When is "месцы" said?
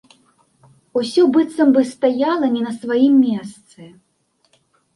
3.29-3.81